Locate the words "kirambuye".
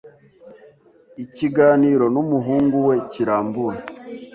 3.11-3.79